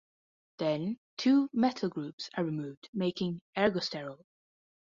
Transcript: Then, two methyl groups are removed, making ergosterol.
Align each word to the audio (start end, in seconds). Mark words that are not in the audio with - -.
Then, 0.57 0.97
two 1.17 1.47
methyl 1.53 1.89
groups 1.89 2.31
are 2.35 2.43
removed, 2.43 2.89
making 2.91 3.39
ergosterol. 3.55 4.23